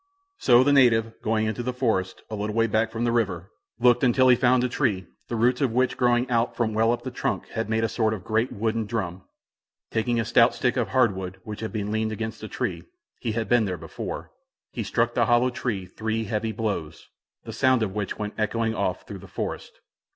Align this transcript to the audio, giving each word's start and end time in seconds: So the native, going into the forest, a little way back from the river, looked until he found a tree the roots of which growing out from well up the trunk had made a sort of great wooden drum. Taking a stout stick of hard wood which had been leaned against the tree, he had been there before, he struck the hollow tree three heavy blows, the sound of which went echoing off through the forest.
So 0.39 0.63
the 0.63 0.73
native, 0.73 1.13
going 1.21 1.45
into 1.45 1.61
the 1.61 1.71
forest, 1.73 2.23
a 2.27 2.33
little 2.35 2.55
way 2.55 2.65
back 2.65 2.89
from 2.91 3.03
the 3.03 3.11
river, 3.11 3.51
looked 3.79 4.03
until 4.03 4.29
he 4.29 4.35
found 4.35 4.63
a 4.63 4.67
tree 4.67 5.05
the 5.27 5.35
roots 5.35 5.61
of 5.61 5.73
which 5.73 5.95
growing 5.95 6.27
out 6.27 6.55
from 6.55 6.73
well 6.73 6.91
up 6.91 7.03
the 7.03 7.11
trunk 7.11 7.49
had 7.49 7.69
made 7.69 7.83
a 7.83 7.87
sort 7.87 8.15
of 8.15 8.23
great 8.23 8.51
wooden 8.51 8.87
drum. 8.87 9.21
Taking 9.91 10.19
a 10.19 10.25
stout 10.25 10.55
stick 10.55 10.75
of 10.75 10.87
hard 10.87 11.15
wood 11.15 11.39
which 11.43 11.59
had 11.59 11.71
been 11.71 11.91
leaned 11.91 12.11
against 12.11 12.41
the 12.41 12.47
tree, 12.47 12.81
he 13.19 13.33
had 13.33 13.47
been 13.47 13.65
there 13.65 13.77
before, 13.77 14.31
he 14.71 14.81
struck 14.81 15.13
the 15.13 15.27
hollow 15.27 15.51
tree 15.51 15.85
three 15.85 16.23
heavy 16.23 16.51
blows, 16.51 17.07
the 17.43 17.53
sound 17.53 17.83
of 17.83 17.93
which 17.93 18.17
went 18.17 18.33
echoing 18.39 18.73
off 18.73 19.05
through 19.05 19.19
the 19.19 19.27
forest. 19.27 19.81